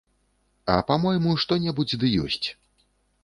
А, 0.75 0.77
па-мойму, 0.91 1.35
што-небудзь 1.43 1.95
ды 2.05 2.11
ёсць. 2.23 2.47